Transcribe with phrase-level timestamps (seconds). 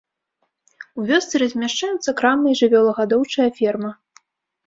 [1.01, 3.91] У вёсцы размяшчаюцца крама і жывёлагадоўчая ферма.